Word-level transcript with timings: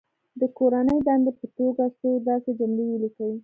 د 0.39 0.41
کورنۍ 0.57 0.97
دندې 1.07 1.31
په 1.39 1.45
توګه 1.57 1.83
څو 1.99 2.09
داسې 2.27 2.49
جملې 2.59 2.83
ولیکي. 2.87 3.31